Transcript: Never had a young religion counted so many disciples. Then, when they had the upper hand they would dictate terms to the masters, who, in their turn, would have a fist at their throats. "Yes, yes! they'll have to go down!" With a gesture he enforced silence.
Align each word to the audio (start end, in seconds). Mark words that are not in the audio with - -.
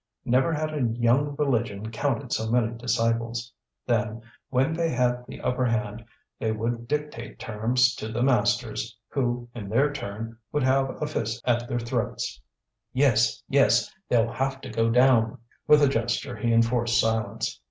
Never 0.25 0.51
had 0.51 0.73
a 0.73 0.81
young 0.81 1.35
religion 1.35 1.91
counted 1.91 2.33
so 2.33 2.49
many 2.49 2.75
disciples. 2.75 3.53
Then, 3.85 4.23
when 4.49 4.73
they 4.73 4.89
had 4.89 5.25
the 5.27 5.39
upper 5.41 5.63
hand 5.65 6.03
they 6.39 6.51
would 6.51 6.87
dictate 6.87 7.37
terms 7.37 7.93
to 7.97 8.07
the 8.11 8.23
masters, 8.23 8.97
who, 9.09 9.47
in 9.53 9.69
their 9.69 9.93
turn, 9.93 10.39
would 10.51 10.63
have 10.63 10.99
a 10.99 11.05
fist 11.05 11.39
at 11.45 11.67
their 11.69 11.77
throats. 11.79 12.41
"Yes, 12.93 13.43
yes! 13.47 13.93
they'll 14.09 14.31
have 14.31 14.59
to 14.61 14.69
go 14.71 14.89
down!" 14.89 15.37
With 15.67 15.83
a 15.83 15.87
gesture 15.87 16.35
he 16.35 16.51
enforced 16.51 16.99
silence. 16.99 17.59